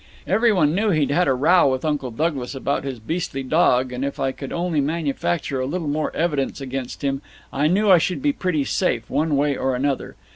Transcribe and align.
Every 0.25 0.51
one 0.51 0.73
knew 0.73 0.89
he'd 0.89 1.11
had 1.11 1.27
a 1.27 1.33
row 1.35 1.67
with 1.67 1.85
Uncle 1.85 2.09
Douglas 2.09 2.55
about 2.55 2.83
his 2.83 2.97
beastly 2.99 3.43
dog, 3.43 3.91
and 3.93 4.03
if 4.03 4.19
I 4.19 4.31
could 4.31 4.51
only 4.51 4.81
manufacture 4.81 5.59
a 5.59 5.67
little 5.67 5.87
more 5.87 6.11
evidence 6.15 6.59
against 6.59 7.03
him 7.03 7.21
I 7.53 7.67
knew 7.67 7.91
I 7.91 7.99
should 7.99 8.23
be 8.23 8.33
pretty 8.33 8.63
safe, 8.63 9.07
one 9.11 9.37
way 9.37 9.55
and 9.55 9.75
another. 9.75 10.15